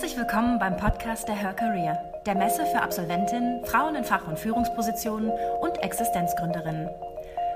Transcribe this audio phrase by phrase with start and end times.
[0.00, 4.38] Herzlich willkommen beim Podcast der Her Career, der Messe für Absolventinnen, Frauen in Fach- und
[4.38, 5.28] Führungspositionen
[5.60, 6.88] und Existenzgründerinnen.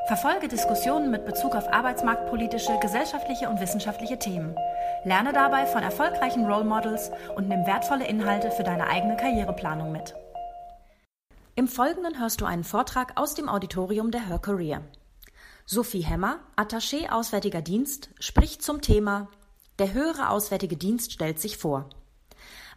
[0.08, 4.56] Verfolge Diskussionen mit Bezug auf arbeitsmarktpolitische, gesellschaftliche und wissenschaftliche Themen.
[5.04, 10.16] Lerne dabei von erfolgreichen Role Models und nimm wertvolle Inhalte für deine eigene Karriereplanung mit.
[11.54, 14.82] Im Folgenden hörst du einen Vortrag aus dem Auditorium der Her Career.
[15.64, 19.28] Sophie Hemmer, Attaché Auswärtiger Dienst, spricht zum Thema
[19.78, 21.88] Der höhere Auswärtige Dienst stellt sich vor.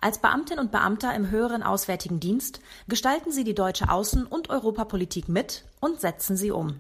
[0.02, 5.30] Als Beamtin und Beamter im höheren Auswärtigen Dienst gestalten Sie die deutsche Außen- und Europapolitik
[5.30, 6.80] mit und setzen sie um.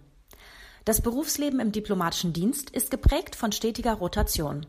[0.86, 4.68] Das Berufsleben im diplomatischen Dienst ist geprägt von stetiger Rotation.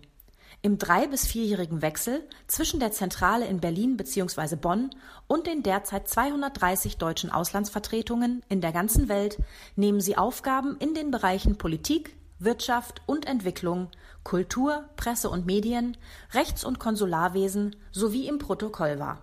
[0.63, 4.57] Im drei- bis vierjährigen Wechsel zwischen der Zentrale in Berlin bzw.
[4.57, 4.91] Bonn
[5.27, 9.39] und den derzeit 230 deutschen Auslandsvertretungen in der ganzen Welt
[9.77, 13.91] nehmen sie Aufgaben in den Bereichen Politik, Wirtschaft und Entwicklung,
[14.23, 15.97] Kultur, Presse und Medien,
[16.33, 19.21] Rechts- und Konsularwesen sowie im Protokoll wahr.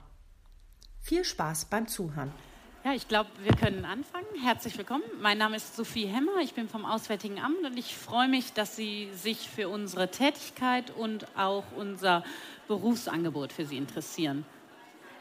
[1.02, 2.32] Viel Spaß beim Zuhören.
[2.86, 4.26] Ja, ich glaube, wir können anfangen.
[4.42, 5.04] Herzlich willkommen.
[5.22, 6.40] Mein Name ist Sophie Hemmer.
[6.42, 10.92] Ich bin vom Auswärtigen Amt und ich freue mich, dass Sie sich für unsere Tätigkeit
[10.98, 12.24] und auch unser
[12.68, 14.44] Berufsangebot für Sie interessieren.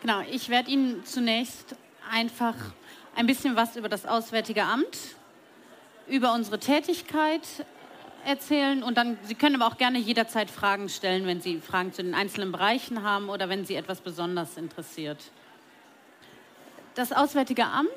[0.01, 1.77] Genau, ich werde Ihnen zunächst
[2.11, 2.57] einfach
[3.15, 4.99] ein bisschen was über das Auswärtige Amt,
[6.09, 7.47] über unsere Tätigkeit
[8.27, 12.03] erzählen und dann, Sie können aber auch gerne jederzeit Fragen stellen, wenn Sie Fragen zu
[12.03, 15.31] den einzelnen Bereichen haben oder wenn Sie etwas besonders interessiert.
[16.95, 17.91] Das Auswärtige Amt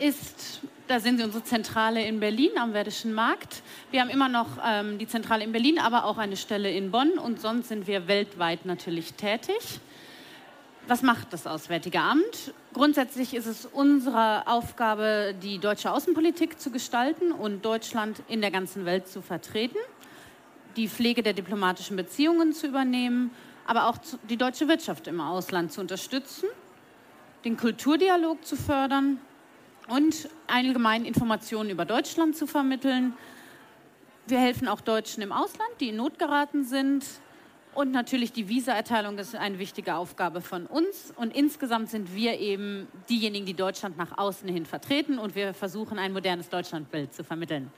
[0.00, 3.62] ist, da sind Sie unsere Zentrale in Berlin am Werdischen Markt.
[3.90, 7.18] Wir haben immer noch ähm, die Zentrale in Berlin, aber auch eine Stelle in Bonn
[7.18, 9.80] und sonst sind wir weltweit natürlich tätig.
[10.90, 12.52] Was macht das Auswärtige Amt?
[12.72, 18.84] Grundsätzlich ist es unsere Aufgabe, die deutsche Außenpolitik zu gestalten und Deutschland in der ganzen
[18.86, 19.78] Welt zu vertreten,
[20.74, 23.30] die Pflege der diplomatischen Beziehungen zu übernehmen,
[23.68, 26.48] aber auch die deutsche Wirtschaft im Ausland zu unterstützen
[27.44, 29.20] den Kulturdialog zu fördern
[29.86, 33.12] und allgemein Informationen über Deutschland zu vermitteln.
[34.26, 37.04] Wir helfen auch Deutschen im Ausland, die in Not geraten sind.
[37.74, 41.12] Und natürlich die Visaerteilung ist eine wichtige Aufgabe von uns.
[41.16, 45.18] Und insgesamt sind wir eben diejenigen, die Deutschland nach außen hin vertreten.
[45.18, 47.70] Und wir versuchen, ein modernes Deutschlandbild zu vermitteln.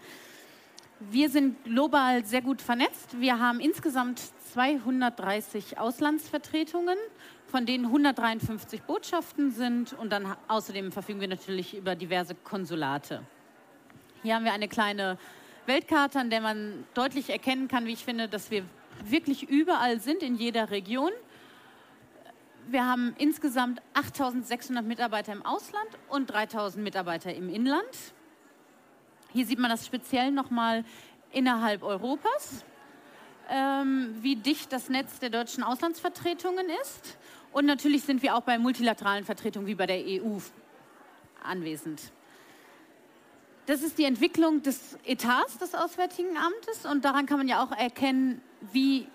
[1.10, 3.20] Wir sind global sehr gut vernetzt.
[3.20, 4.20] Wir haben insgesamt
[4.53, 6.97] 230 Auslandsvertretungen
[7.53, 13.20] von denen 153 Botschaften sind und dann außerdem verfügen wir natürlich über diverse Konsulate.
[14.22, 15.19] Hier haben wir eine kleine
[15.66, 18.64] Weltkarte, an der man deutlich erkennen kann, wie ich finde, dass wir
[19.04, 21.10] wirklich überall sind in jeder Region.
[22.69, 28.14] Wir haben insgesamt 8600 Mitarbeiter im Ausland und 3000 Mitarbeiter im Inland.
[29.32, 30.84] Hier sieht man das speziell nochmal
[31.32, 32.64] innerhalb Europas,
[33.48, 37.19] ähm, wie dicht das Netz der deutschen Auslandsvertretungen ist.
[37.53, 40.38] Und natürlich sind wir auch bei multilateralen Vertretungen wie bei der EU
[41.42, 42.12] anwesend.
[43.67, 47.71] Das ist die Entwicklung des Etats des Auswärtigen Amtes und daran kann man ja auch
[47.71, 48.43] erkennen,
[48.73, 49.06] wie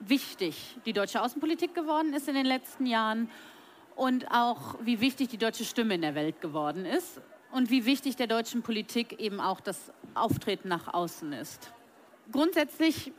[0.00, 3.30] wichtig die deutsche Außenpolitik geworden ist in den letzten Jahren
[3.96, 8.16] und auch wie wichtig die deutsche Stimme in der Welt geworden ist und wie wichtig
[8.16, 11.72] der deutschen Politik eben auch das Auftreten nach außen ist.
[12.30, 13.10] Grundsätzlich,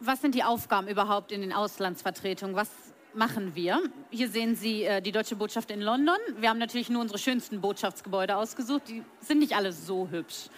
[0.00, 2.56] was sind die Aufgaben überhaupt in den Auslandsvertretungen?
[2.56, 2.70] Was
[3.14, 3.80] machen wir.
[4.10, 6.16] Hier sehen Sie äh, die deutsche Botschaft in London.
[6.38, 8.82] Wir haben natürlich nur unsere schönsten Botschaftsgebäude ausgesucht.
[8.88, 10.48] Die sind nicht alle so hübsch.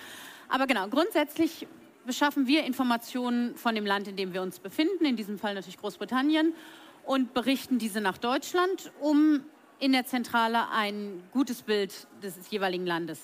[0.49, 1.67] Aber genau, grundsätzlich
[2.05, 5.79] beschaffen wir Informationen von dem Land, in dem wir uns befinden, in diesem Fall natürlich
[5.79, 6.55] Großbritannien,
[7.05, 9.45] und berichten diese nach Deutschland, um
[9.81, 13.21] in der Zentrale ein gutes Bild des jeweiligen Landes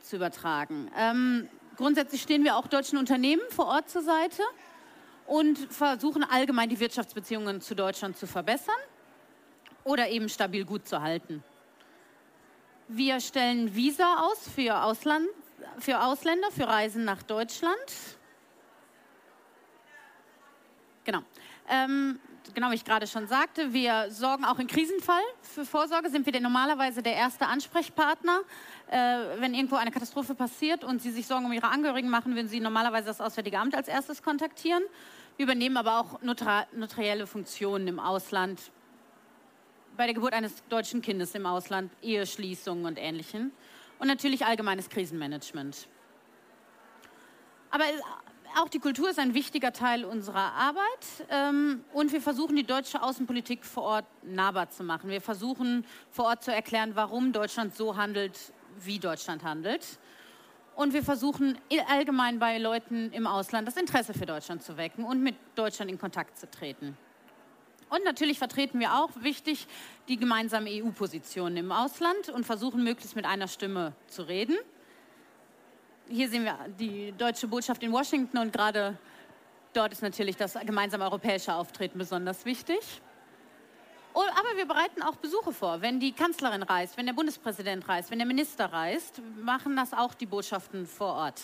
[0.00, 0.90] zu übertragen.
[0.96, 4.42] Ähm, grundsätzlich stehen wir auch deutschen Unternehmen vor Ort zur Seite
[5.26, 8.74] und versuchen allgemein die Wirtschaftsbeziehungen zu Deutschland zu verbessern
[9.84, 11.42] oder eben stabil gut zu halten.
[12.88, 15.26] Wir stellen Visa aus für, Ausland,
[15.78, 17.74] für Ausländer, für Reisen nach Deutschland.
[21.04, 21.22] Genau.
[21.68, 22.20] Ähm,
[22.54, 26.40] genau wie ich gerade schon sagte, wir sorgen auch im Krisenfall für Vorsorge, sind wir
[26.40, 28.40] normalerweise der erste Ansprechpartner.
[28.90, 28.96] Äh,
[29.38, 32.60] wenn irgendwo eine Katastrophe passiert und Sie sich Sorgen um Ihre Angehörigen machen, würden Sie
[32.60, 34.82] normalerweise das Auswärtige Amt als erstes kontaktieren.
[35.36, 38.60] Übernehmen aber auch notarielle Funktionen im Ausland,
[39.96, 43.52] bei der Geburt eines deutschen Kindes im Ausland, Eheschließungen und Ähnlichem.
[43.98, 45.88] Und natürlich allgemeines Krisenmanagement.
[47.70, 47.84] Aber
[48.56, 53.02] auch die Kultur ist ein wichtiger Teil unserer Arbeit ähm, und wir versuchen die deutsche
[53.02, 55.10] Außenpolitik vor Ort nahbar zu machen.
[55.10, 59.98] Wir versuchen vor Ort zu erklären, warum Deutschland so handelt, wie Deutschland handelt.
[60.76, 61.56] Und wir versuchen
[61.88, 65.98] allgemein bei Leuten im Ausland das Interesse für Deutschland zu wecken und mit Deutschland in
[65.98, 66.96] Kontakt zu treten.
[67.90, 69.68] Und natürlich vertreten wir auch, wichtig,
[70.08, 74.56] die gemeinsame EU-Position im Ausland und versuchen möglichst mit einer Stimme zu reden.
[76.08, 78.98] Hier sehen wir die deutsche Botschaft in Washington und gerade
[79.74, 82.80] dort ist natürlich das gemeinsame europäische Auftreten besonders wichtig.
[84.16, 85.82] Oh, aber wir bereiten auch Besuche vor.
[85.82, 90.14] Wenn die Kanzlerin reist, wenn der Bundespräsident reist, wenn der Minister reist, machen das auch
[90.14, 91.40] die Botschaften vor Ort.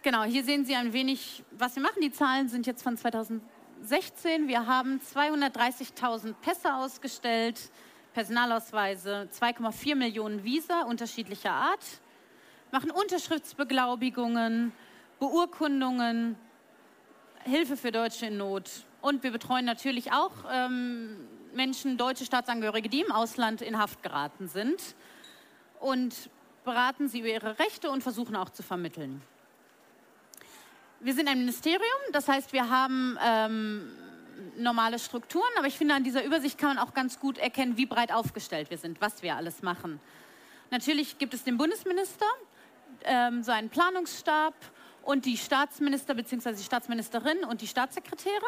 [0.00, 2.00] Genau, hier sehen Sie ein wenig, was wir machen.
[2.00, 4.48] Die Zahlen sind jetzt von 2016.
[4.48, 7.60] Wir haben 230.000 Pässe ausgestellt,
[8.14, 11.84] Personalausweise, 2,4 Millionen Visa unterschiedlicher Art,
[12.70, 14.72] machen Unterschriftsbeglaubigungen,
[15.18, 16.36] Beurkundungen,
[17.44, 18.70] Hilfe für Deutsche in Not,
[19.04, 24.48] und wir betreuen natürlich auch ähm, Menschen, deutsche Staatsangehörige, die im Ausland in Haft geraten
[24.48, 24.80] sind
[25.78, 26.30] und
[26.64, 29.20] beraten sie über ihre Rechte und versuchen auch zu vermitteln.
[31.00, 33.92] Wir sind ein Ministerium, das heißt, wir haben ähm,
[34.56, 37.84] normale Strukturen, aber ich finde, an dieser Übersicht kann man auch ganz gut erkennen, wie
[37.84, 40.00] breit aufgestellt wir sind, was wir alles machen.
[40.70, 42.24] Natürlich gibt es den Bundesminister,
[43.04, 44.54] ähm, so einen Planungsstab
[45.02, 46.54] und die Staatsminister bzw.
[46.54, 48.46] die Staatsministerin und die Staatssekretäre.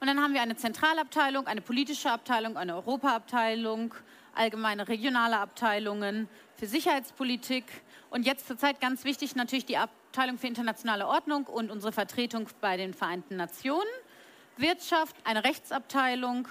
[0.00, 3.94] Und dann haben wir eine Zentralabteilung, eine politische Abteilung, eine Europaabteilung,
[4.34, 6.26] allgemeine regionale Abteilungen
[6.56, 7.64] für Sicherheitspolitik
[8.08, 12.78] und jetzt zurzeit ganz wichtig natürlich die Abteilung für internationale Ordnung und unsere Vertretung bei
[12.78, 13.90] den Vereinten Nationen,
[14.56, 16.48] Wirtschaft, eine Rechtsabteilung,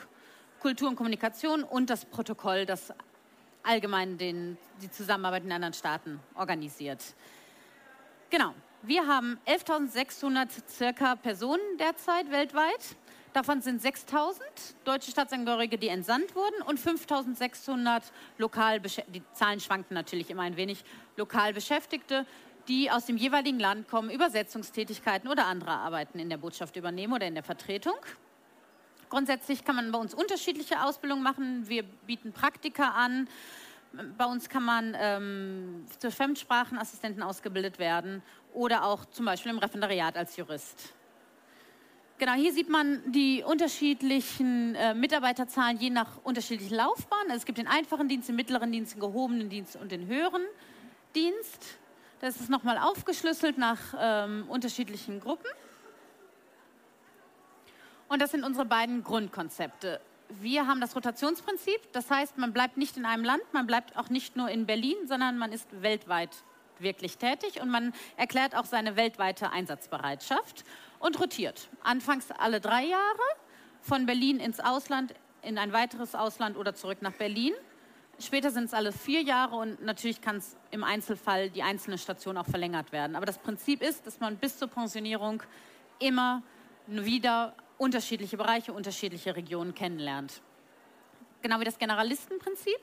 [0.59, 2.93] Kultur und Kommunikation und das Protokoll, das
[3.63, 7.03] allgemein den, die Zusammenarbeit in anderen Staaten organisiert.
[8.29, 8.53] Genau.
[8.81, 12.95] Wir haben 11.600 circa Personen derzeit weltweit.
[13.33, 14.41] Davon sind 6000
[14.85, 20.83] deutsche Staatsangehörige, die entsandt wurden und 5600 lokal, die Zahlen schwanken natürlich immer ein wenig,
[21.15, 22.25] lokal Beschäftigte,
[22.67, 27.27] die aus dem jeweiligen Land kommen, Übersetzungstätigkeiten oder andere Arbeiten in der Botschaft übernehmen oder
[27.27, 27.95] in der Vertretung.
[29.09, 31.67] Grundsätzlich kann man bei uns unterschiedliche Ausbildungen machen.
[31.67, 33.27] Wir bieten Praktika an.
[34.17, 38.21] Bei uns kann man ähm, zur Fremdsprachenassistenten ausgebildet werden
[38.53, 40.93] oder auch zum Beispiel im Referendariat als Jurist.
[42.19, 47.27] Genau, hier sieht man die unterschiedlichen äh, Mitarbeiterzahlen je nach unterschiedlichen Laufbahnen.
[47.27, 50.41] Also es gibt den einfachen Dienst, den mittleren Dienst, den gehobenen Dienst und den höheren
[51.15, 51.77] Dienst.
[52.19, 55.47] Das ist nochmal aufgeschlüsselt nach ähm, unterschiedlichen Gruppen.
[58.09, 60.01] Und das sind unsere beiden Grundkonzepte.
[60.41, 64.09] Wir haben das Rotationsprinzip, das heißt, man bleibt nicht in einem Land, man bleibt auch
[64.09, 66.31] nicht nur in Berlin, sondern man ist weltweit
[66.79, 70.65] wirklich tätig und man erklärt auch seine weltweite Einsatzbereitschaft
[70.99, 71.69] und rotiert.
[71.81, 73.23] Anfangs alle drei Jahre,
[73.81, 77.53] von Berlin ins Ausland, in ein weiteres Ausland oder zurück nach Berlin.
[78.19, 82.37] Später sind es alle vier Jahre und natürlich kann es im Einzelfall die einzelne Station
[82.37, 83.15] auch verlängert werden.
[83.15, 85.41] Aber das Prinzip ist, dass man bis zur Pensionierung
[85.99, 86.43] immer
[86.87, 90.41] wieder unterschiedliche Bereiche, unterschiedliche Regionen kennenlernt.
[91.41, 92.79] Genau wie das Generalistenprinzip.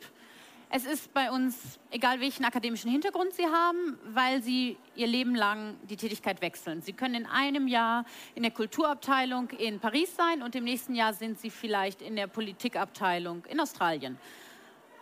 [0.68, 5.76] Es ist bei uns egal, welchen akademischen Hintergrund Sie haben, weil Sie Ihr Leben lang
[5.88, 6.82] die Tätigkeit wechseln.
[6.82, 8.04] Sie können in einem Jahr
[8.34, 12.26] in der Kulturabteilung in Paris sein und im nächsten Jahr sind Sie vielleicht in der
[12.26, 14.18] Politikabteilung in Australien.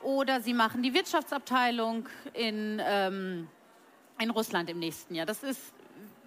[0.02, 3.49] Oder Sie machen die Wirtschaftsabteilung in, ähm,
[4.20, 5.25] in Russland im nächsten Jahr.
[5.25, 5.72] Das ist,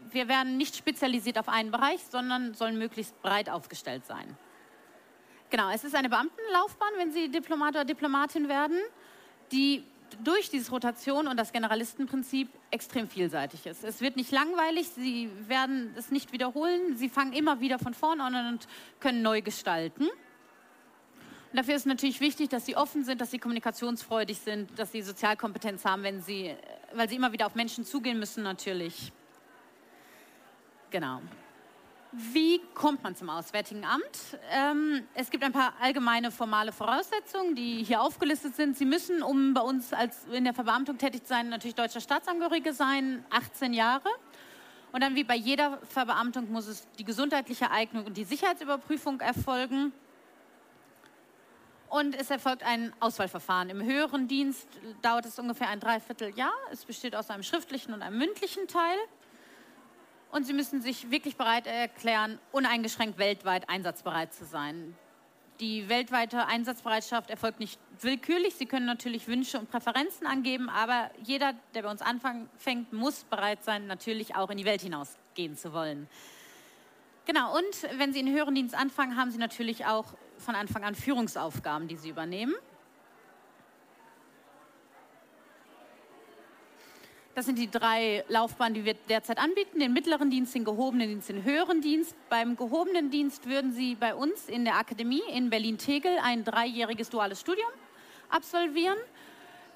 [0.09, 4.35] wir werden nicht spezialisiert auf einen Bereich, sondern sollen möglichst breit aufgestellt sein.
[5.51, 8.79] Genau, es ist eine Beamtenlaufbahn, wenn Sie Diplomat oder Diplomatin werden
[9.51, 9.83] die
[10.23, 13.83] durch diese Rotation und das Generalistenprinzip extrem vielseitig ist.
[13.83, 18.23] Es wird nicht langweilig, Sie werden es nicht wiederholen, Sie fangen immer wieder von vorne
[18.23, 18.67] an und
[18.99, 20.03] können neu gestalten.
[20.03, 25.01] Und dafür ist natürlich wichtig, dass Sie offen sind, dass Sie kommunikationsfreudig sind, dass Sie
[25.01, 26.55] Sozialkompetenz haben, wenn Sie,
[26.93, 29.11] weil Sie immer wieder auf Menschen zugehen müssen natürlich.
[30.89, 31.21] Genau.
[32.13, 34.39] Wie kommt man zum Auswärtigen Amt?
[34.49, 38.77] Ähm, es gibt ein paar allgemeine formale Voraussetzungen, die hier aufgelistet sind.
[38.77, 42.71] Sie müssen, um bei uns als in der Verbeamtung tätig zu sein, natürlich deutscher Staatsangehörige
[42.71, 44.07] sein, 18 Jahre.
[44.93, 49.91] Und dann wie bei jeder Verbeamtung muss es die gesundheitliche Eignung und die Sicherheitsüberprüfung erfolgen.
[51.89, 53.69] Und es erfolgt ein Auswahlverfahren.
[53.69, 54.67] Im höheren Dienst
[55.01, 56.53] dauert es ungefähr ein Dreivierteljahr.
[56.71, 58.97] Es besteht aus einem schriftlichen und einem mündlichen Teil
[60.31, 64.95] und sie müssen sich wirklich bereit erklären, uneingeschränkt weltweit einsatzbereit zu sein.
[65.59, 68.53] Die weltweite Einsatzbereitschaft erfolgt nicht willkürlich.
[68.53, 73.63] Sie können natürlich Wünsche und Präferenzen angeben, aber jeder, der bei uns anfängt, muss bereit
[73.63, 76.07] sein, natürlich auch in die Welt hinausgehen zu wollen.
[77.25, 80.93] Genau, und wenn Sie in höheren Dienst anfangen, haben Sie natürlich auch von Anfang an
[80.93, 82.53] Führungsaufgaben, die Sie übernehmen.
[87.37, 89.79] Das sind die drei Laufbahnen, die wir derzeit anbieten.
[89.79, 92.15] Den mittleren Dienst, den gehobenen Dienst, den höheren Dienst.
[92.29, 97.39] Beim gehobenen Dienst würden Sie bei uns in der Akademie in Berlin-Tegel ein dreijähriges duales
[97.39, 97.69] Studium
[98.31, 98.97] absolvieren.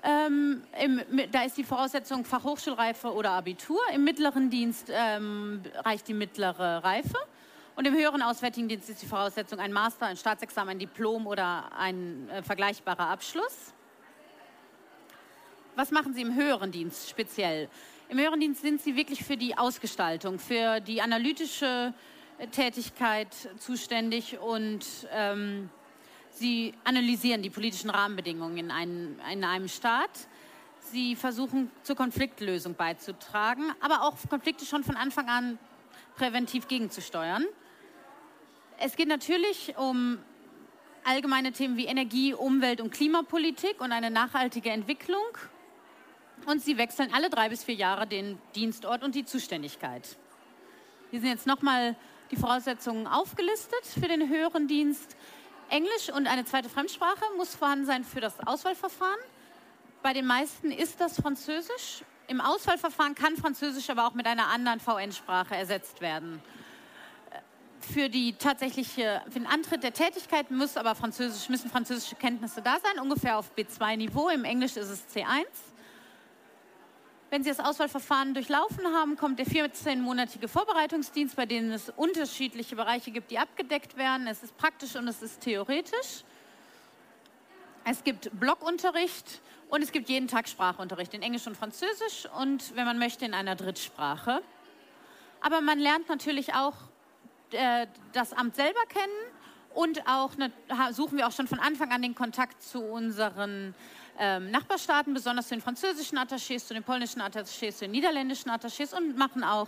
[0.02, 1.02] Ähm, im,
[1.32, 3.80] da ist die Voraussetzung Fachhochschulreife oder Abitur.
[3.94, 7.20] Im mittleren Dienst ähm, reicht die mittlere Reife.
[7.76, 11.72] Und im höheren Auswärtigen Dienst ist die Voraussetzung ein Master, ein Staatsexamen, ein Diplom oder
[11.78, 13.76] ein äh, vergleichbarer Abschluss.
[15.76, 17.70] Was machen Sie im höheren Dienst speziell?
[18.10, 21.94] Im höheren Dienst sind Sie wirklich für die Ausgestaltung, für die analytische
[22.40, 25.70] äh, Tätigkeit zuständig und ähm,
[26.32, 30.28] Sie analysieren die politischen Rahmenbedingungen in einem, in einem Staat.
[30.82, 35.58] Sie versuchen zur Konfliktlösung beizutragen, aber auch Konflikte schon von Anfang an
[36.16, 37.46] präventiv gegenzusteuern.
[38.78, 40.18] Es geht natürlich um
[41.06, 45.22] allgemeine Themen wie Energie, Umwelt und Klimapolitik und eine nachhaltige Entwicklung
[46.46, 50.18] und sie wechseln alle drei bis vier Jahre den Dienstort und die Zuständigkeit.
[51.12, 51.96] Hier sind jetzt nochmal
[52.32, 55.16] die Voraussetzungen aufgelistet für den höheren Dienst.
[55.70, 59.20] Englisch und eine zweite Fremdsprache muss vorhanden sein für das Auswahlverfahren.
[60.04, 62.04] Bei den meisten ist das Französisch.
[62.28, 66.42] Im Auswahlverfahren kann Französisch aber auch mit einer anderen VN-Sprache ersetzt werden.
[67.82, 72.78] Für, die tatsächliche, für den Antritt der Tätigkeit muss aber Französisch, müssen französische Kenntnisse da
[72.80, 74.30] sein, ungefähr auf B2-Niveau.
[74.30, 75.46] Im Englisch ist es C1.
[77.32, 83.12] Wenn Sie das Auswahlverfahren durchlaufen haben, kommt der 14-monatige Vorbereitungsdienst, bei dem es unterschiedliche Bereiche
[83.12, 84.28] gibt, die abgedeckt werden.
[84.28, 86.26] Es ist praktisch und es ist theoretisch.
[87.86, 92.84] Es gibt Blockunterricht und es gibt jeden Tag Sprachunterricht in Englisch und Französisch und, wenn
[92.84, 94.42] man möchte, in einer Drittsprache.
[95.40, 96.76] Aber man lernt natürlich auch
[97.52, 99.14] äh, das Amt selber kennen
[99.74, 100.52] und auch ne,
[100.92, 103.74] suchen wir auch schon von Anfang an den Kontakt zu unseren
[104.22, 108.96] ähm, Nachbarstaaten, besonders zu den französischen Attachés, zu den polnischen Attachés, zu den niederländischen Attachés
[108.96, 109.68] und machen auch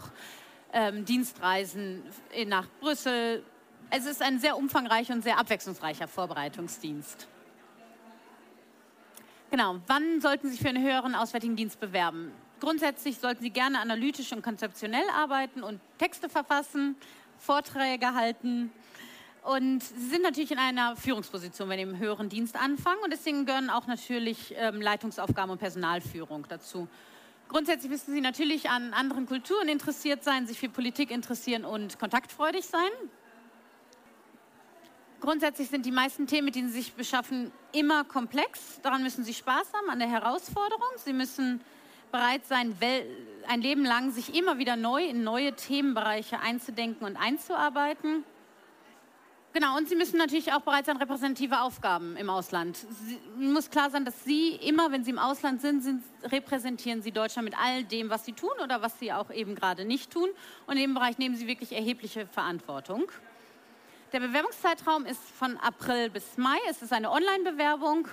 [0.71, 2.03] ähm, Dienstreisen
[2.45, 3.43] nach Brüssel.
[3.89, 7.27] Es ist ein sehr umfangreicher und sehr abwechslungsreicher Vorbereitungsdienst.
[9.49, 12.31] Genau, wann sollten Sie sich für einen höheren Auswärtigen Dienst bewerben?
[12.59, 16.95] Grundsätzlich sollten Sie gerne analytisch und konzeptionell arbeiten und Texte verfassen,
[17.39, 18.71] Vorträge halten,
[19.43, 22.99] und sie sind natürlich in einer Führungsposition, wenn sie im höheren Dienst anfangen.
[23.03, 26.87] Und deswegen gehören auch natürlich ähm, Leitungsaufgaben und Personalführung dazu.
[27.49, 32.65] Grundsätzlich müssen sie natürlich an anderen Kulturen interessiert sein, sich für Politik interessieren und kontaktfreudig
[32.65, 32.89] sein.
[35.19, 38.79] Grundsätzlich sind die meisten Themen, mit denen sie sich beschaffen, immer komplex.
[38.81, 40.87] Daran müssen sie Spaß haben, an der Herausforderung.
[40.97, 41.59] Sie müssen
[42.11, 42.75] bereit sein,
[43.47, 48.23] ein Leben lang sich immer wieder neu in neue Themenbereiche einzudenken und einzuarbeiten.
[49.53, 52.75] Genau, und Sie müssen natürlich auch bereit sein, repräsentative Aufgaben im Ausland.
[52.75, 57.11] Sie, muss klar sein, dass Sie immer, wenn Sie im Ausland sind, sind, repräsentieren Sie
[57.11, 60.27] Deutschland mit all dem, was Sie tun oder was Sie auch eben gerade nicht tun.
[60.65, 63.11] Und in dem Bereich nehmen Sie wirklich erhebliche Verantwortung.
[64.11, 66.57] Der Bewerbungszeitraum ist von April bis Mai.
[66.67, 68.07] Es ist eine Online-Bewerbung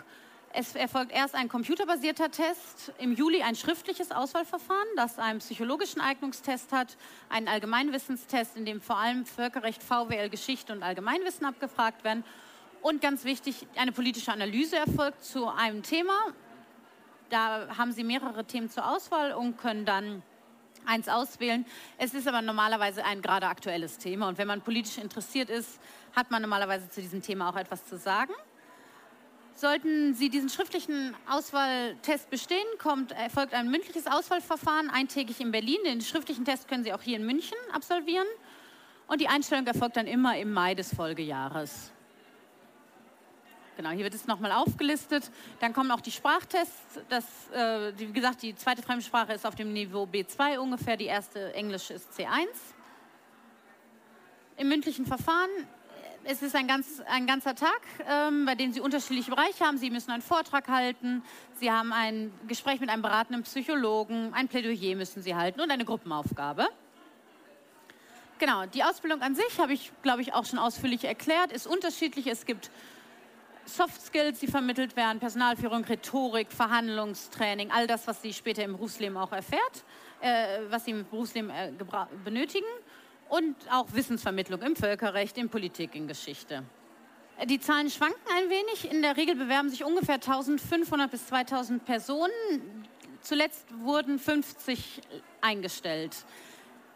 [0.52, 6.72] es erfolgt erst ein computerbasierter Test, im Juli ein schriftliches Auswahlverfahren, das einen psychologischen Eignungstest
[6.72, 6.96] hat,
[7.28, 12.24] einen Allgemeinwissenstest, in dem vor allem Völkerrecht, VWL, Geschichte und Allgemeinwissen abgefragt werden.
[12.82, 16.14] Und ganz wichtig, eine politische Analyse erfolgt zu einem Thema.
[17.28, 20.22] Da haben Sie mehrere Themen zur Auswahl und können dann
[20.84, 21.64] eins auswählen.
[21.96, 24.28] Es ist aber normalerweise ein gerade aktuelles Thema.
[24.28, 25.78] Und wenn man politisch interessiert ist,
[26.16, 28.32] hat man normalerweise zu diesem Thema auch etwas zu sagen.
[29.54, 35.78] Sollten Sie diesen schriftlichen Auswahltest bestehen, kommt, erfolgt ein mündliches Auswahlverfahren eintägig in Berlin.
[35.84, 38.26] Den schriftlichen Test können Sie auch hier in München absolvieren.
[39.06, 41.92] Und die Einstellung erfolgt dann immer im Mai des Folgejahres.
[43.76, 45.30] Genau, hier wird es nochmal aufgelistet.
[45.58, 47.00] Dann kommen auch die Sprachtests.
[47.08, 51.54] Das, äh, wie gesagt, die zweite Fremdsprache ist auf dem Niveau B2 ungefähr, die erste
[51.54, 52.46] Englische ist C1.
[54.58, 55.48] Im mündlichen Verfahren
[56.24, 59.78] es ist ein, ganz, ein ganzer Tag, ähm, bei dem Sie unterschiedliche Bereiche haben.
[59.78, 61.22] Sie müssen einen Vortrag halten,
[61.58, 65.84] Sie haben ein Gespräch mit einem beratenden Psychologen, ein Plädoyer müssen Sie halten und eine
[65.84, 66.68] Gruppenaufgabe.
[68.38, 72.26] Genau, die Ausbildung an sich habe ich, glaube ich, auch schon ausführlich erklärt, ist unterschiedlich.
[72.26, 72.70] Es gibt
[73.66, 79.16] Soft Skills, die vermittelt werden, Personalführung, Rhetorik, Verhandlungstraining, all das, was Sie später im Berufsleben
[79.16, 79.84] auch erfährt,
[80.20, 81.72] äh, was Sie im Berufsleben äh,
[82.24, 82.66] benötigen
[83.30, 86.64] und auch Wissensvermittlung im Völkerrecht, in Politik, in Geschichte.
[87.46, 88.90] Die Zahlen schwanken ein wenig.
[88.90, 92.84] In der Regel bewerben sich ungefähr 1500 bis 2000 Personen.
[93.22, 95.00] Zuletzt wurden 50
[95.40, 96.14] eingestellt.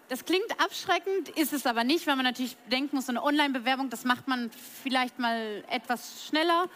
[0.08, 4.04] Das klingt abschreckend, ist es aber nicht, weil man natürlich denken muss, eine Online-Bewerbung, das
[4.04, 4.50] macht man
[4.82, 6.68] vielleicht mal etwas schneller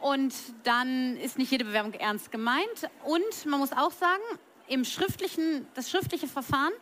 [0.00, 2.88] und dann ist nicht jede Bewerbung ernst gemeint.
[3.04, 4.22] Und man muss auch sagen,
[4.68, 6.72] im schriftlichen, das schriftliche Verfahren,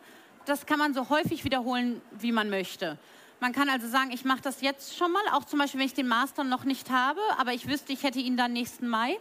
[0.45, 2.97] das kann man so häufig wiederholen, wie man möchte.
[3.39, 5.93] Man kann also sagen, ich mache das jetzt schon mal, auch zum Beispiel, wenn ich
[5.93, 9.17] den Master noch nicht habe, aber ich wüsste, ich hätte ihn dann nächsten Mai,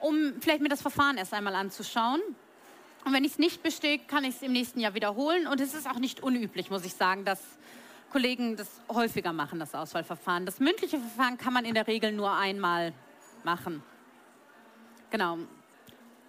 [0.00, 2.20] um vielleicht mir das Verfahren erst einmal anzuschauen.
[3.04, 5.46] Und wenn ich es nicht bestehe, kann ich es im nächsten Jahr wiederholen.
[5.46, 7.40] Und es ist auch nicht unüblich, muss ich sagen, dass
[8.10, 10.44] Kollegen das häufiger machen, das Auswahlverfahren.
[10.44, 12.92] Das mündliche Verfahren kann man in der Regel nur einmal
[13.44, 13.82] machen.
[15.10, 15.38] Genau.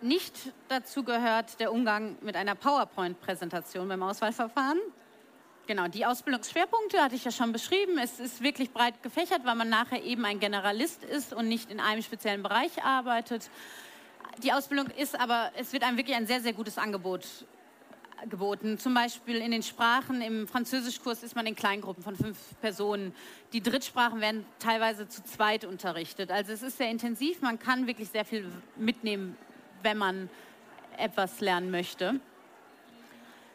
[0.02, 0.34] Nicht
[0.70, 4.80] dazu gehört der Umgang mit einer PowerPoint-Präsentation beim Auswahlverfahren.
[5.68, 7.98] Genau, die Ausbildungsschwerpunkte hatte ich ja schon beschrieben.
[8.02, 11.82] Es ist wirklich breit gefächert, weil man nachher eben ein Generalist ist und nicht in
[11.82, 13.50] einem speziellen Bereich arbeitet.
[14.42, 17.26] Die Ausbildung ist aber, es wird einem wirklich ein sehr, sehr gutes Angebot
[18.30, 18.80] geboten.
[18.80, 23.14] Zum Beispiel in den Sprachen, im Französischkurs ist man in Kleingruppen von fünf Personen.
[23.52, 26.32] Die Drittsprachen werden teilweise zu zweit unterrichtet.
[26.32, 29.38] Also es ist sehr intensiv, man kann wirklich sehr viel mitnehmen,
[29.84, 30.30] wenn man
[30.98, 32.20] etwas lernen möchte.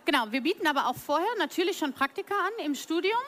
[0.05, 3.21] Genau, wir bieten aber auch vorher natürlich schon Praktika an im Studium,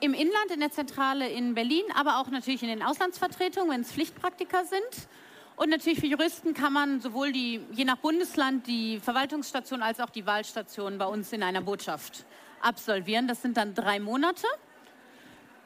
[0.00, 3.92] im Inland, in der Zentrale in Berlin, aber auch natürlich in den Auslandsvertretungen, wenn es
[3.92, 5.08] Pflichtpraktika sind.
[5.56, 10.10] Und natürlich für Juristen kann man sowohl die, je nach Bundesland, die Verwaltungsstation als auch
[10.10, 12.26] die Wahlstation bei uns in einer Botschaft
[12.60, 13.26] absolvieren.
[13.26, 14.46] Das sind dann drei Monate.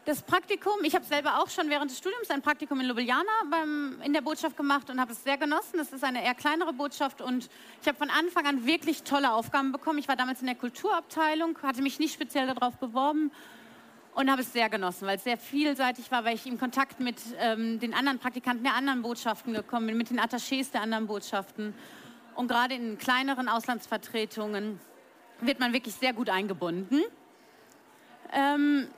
[0.04, 4.02] Das Praktikum, ich habe selber auch schon während des Studiums ein Praktikum in Ljubljana beim,
[4.02, 5.74] in der Botschaft gemacht und habe es sehr genossen.
[5.76, 7.48] Das ist eine eher kleinere Botschaft und
[7.80, 10.00] ich habe von Anfang an wirklich tolle Aufgaben bekommen.
[10.00, 13.30] Ich war damals in der Kulturabteilung, hatte mich nicht speziell darauf beworben
[14.16, 17.18] und habe es sehr genossen, weil es sehr vielseitig war, weil ich in Kontakt mit
[17.38, 21.74] ähm, den anderen Praktikanten der anderen Botschaften gekommen bin, mit den Attachés der anderen Botschaften.
[22.34, 24.80] Und gerade in kleineren Auslandsvertretungen
[25.40, 27.02] wird man wirklich sehr gut eingebunden.
[28.32, 28.88] Ähm,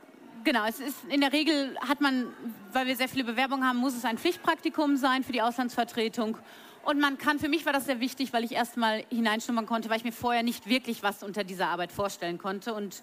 [0.43, 2.33] genau, es ist in der Regel hat man,
[2.73, 6.39] weil wir sehr viele Bewerbungen haben, muss es ein Pflichtpraktikum sein für die Auslandsvertretung.
[6.85, 9.89] Und man kann, für mich war das sehr wichtig, weil ich erst mal hineinschnummern konnte,
[9.89, 12.75] weil ich mir vorher nicht wirklich was unter dieser Arbeit vorstellen konnte.
[12.75, 13.03] Und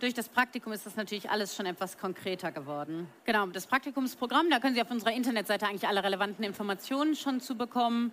[0.00, 3.08] durch das Praktikum ist das natürlich alles schon etwas konkreter geworden.
[3.24, 7.54] Genau, das Praktikumsprogramm, da können Sie auf unserer Internetseite eigentlich alle relevanten Informationen schon zu
[7.54, 8.12] bekommen.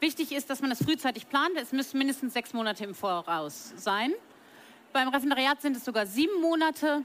[0.00, 1.52] Wichtig ist, dass man das frühzeitig plant.
[1.56, 4.12] Es müssen mindestens sechs Monate im Voraus sein.
[4.92, 7.04] Beim Referendariat sind es sogar sieben Monate.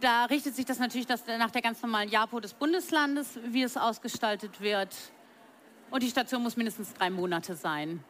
[0.00, 4.60] Da richtet sich das natürlich nach der ganz normalen JAPO des Bundeslandes, wie es ausgestaltet
[4.60, 4.96] wird.
[5.90, 8.02] Und die Station muss mindestens drei Monate sein.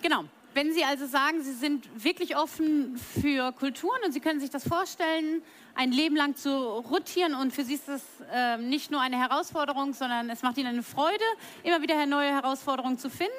[0.00, 0.24] Genau.
[0.54, 4.66] Wenn Sie also sagen, Sie sind wirklich offen für Kulturen und Sie können sich das
[4.66, 5.42] vorstellen,
[5.74, 9.92] ein Leben lang zu rotieren und für Sie ist das äh, nicht nur eine Herausforderung,
[9.92, 11.24] sondern es macht Ihnen eine Freude,
[11.62, 13.34] immer wieder neue Herausforderungen zu finden,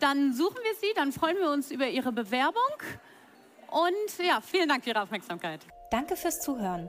[0.00, 2.54] dann suchen wir Sie, dann freuen wir uns über Ihre Bewerbung
[3.68, 5.60] und ja, vielen Dank für Ihre Aufmerksamkeit.
[5.90, 6.88] Danke fürs Zuhören.